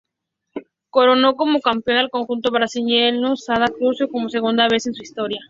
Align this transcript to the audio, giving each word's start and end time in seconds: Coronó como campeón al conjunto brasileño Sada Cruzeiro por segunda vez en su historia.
Coronó 0.89 1.35
como 1.35 1.59
campeón 1.61 1.99
al 1.99 2.09
conjunto 2.09 2.49
brasileño 2.49 3.35
Sada 3.35 3.67
Cruzeiro 3.67 4.11
por 4.11 4.31
segunda 4.31 4.67
vez 4.67 4.87
en 4.87 4.95
su 4.95 5.03
historia. 5.03 5.37